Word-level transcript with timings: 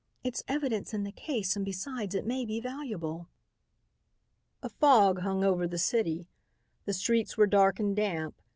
It's 0.23 0.41
evidence 0.47 0.95
in 0.95 1.03
the 1.03 1.11
case 1.11 1.55
and 1.55 1.63
besides 1.63 2.15
it 2.15 2.25
may 2.25 2.43
be 2.43 2.59
valuable." 2.59 3.29
A 4.63 4.69
fog 4.69 5.19
hung 5.19 5.43
over 5.43 5.67
the 5.67 5.77
city. 5.77 6.27
The 6.85 6.93
streets 6.93 7.37
were 7.37 7.45
dark 7.45 7.79
and 7.79 7.95
damp. 7.95 8.41